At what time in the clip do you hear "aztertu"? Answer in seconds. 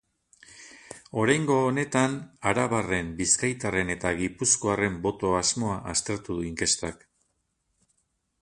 5.95-6.39